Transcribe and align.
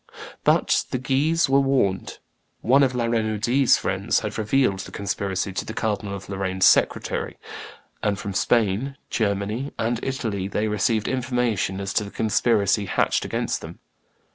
But 0.43 0.85
the 0.89 0.97
Guises 0.97 1.47
were 1.47 1.59
warned; 1.59 2.17
one 2.61 2.81
of 2.81 2.95
La 2.95 3.05
Renaudie's 3.05 3.77
friends 3.77 4.21
had 4.21 4.35
revealed 4.39 4.79
the 4.79 4.91
conspiracy 4.91 5.53
to 5.53 5.63
the 5.63 5.75
Cardinal 5.75 6.15
of 6.15 6.27
Lorraine's 6.27 6.65
secretary; 6.65 7.37
and 8.01 8.17
from 8.17 8.33
Spain, 8.33 8.97
Germany, 9.11 9.71
and 9.77 9.99
Italy 10.03 10.47
they 10.47 10.67
received 10.67 11.07
information 11.07 11.79
as 11.79 11.93
to 11.93 12.03
the 12.03 12.09
conspiracy 12.09 12.85
hatched 12.87 13.25
against 13.25 13.61
them. 13.61 13.77